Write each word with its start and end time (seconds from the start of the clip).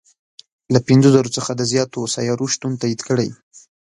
له 0.73 0.79
پنځه 0.87 1.09
زرو 1.15 1.33
څخه 1.37 1.51
د 1.55 1.61
زیاتو 1.71 1.99
سیارو 2.15 2.45
شتون 2.53 2.71
تایید 2.81 3.01
کړی. 3.07 3.29